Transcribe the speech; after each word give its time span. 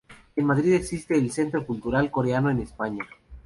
En 0.35 0.45
Madrid 0.47 0.73
existe 0.73 1.15
el 1.15 1.29
Centro 1.31 1.63
Cultural 1.63 2.09
Coreano 2.09 2.49
en 2.49 2.59
España. 2.61 3.05